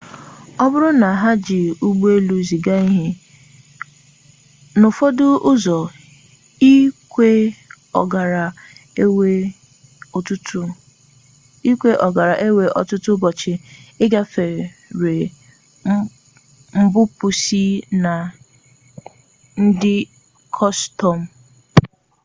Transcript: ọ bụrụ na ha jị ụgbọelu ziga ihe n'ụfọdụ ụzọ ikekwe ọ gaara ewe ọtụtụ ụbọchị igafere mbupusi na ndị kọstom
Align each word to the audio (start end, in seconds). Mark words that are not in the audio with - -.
ọ 0.63 0.65
bụrụ 0.71 0.89
na 1.01 1.09
ha 1.21 1.31
jị 1.45 1.59
ụgbọelu 1.85 2.35
ziga 2.47 2.75
ihe 2.89 3.07
n'ụfọdụ 4.79 5.27
ụzọ 5.51 5.77
ikekwe 6.71 7.29
ọ 12.01 12.03
gaara 12.13 12.25
ewe 12.45 12.63
ọtụtụ 12.79 13.09
ụbọchị 13.15 13.53
igafere 14.03 14.61
mbupusi 16.83 17.63
na 18.03 18.13
ndị 19.63 19.95
kọstom 20.55 21.19